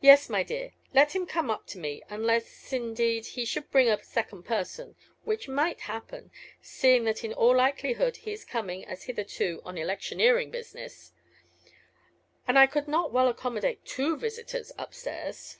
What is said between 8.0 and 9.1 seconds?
he is coming, as